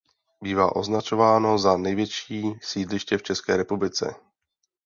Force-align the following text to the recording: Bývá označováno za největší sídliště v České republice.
Bývá 0.43 0.75
označováno 0.75 1.57
za 1.57 1.77
největší 1.77 2.53
sídliště 2.61 3.17
v 3.17 3.23
České 3.23 3.57
republice. 3.57 4.15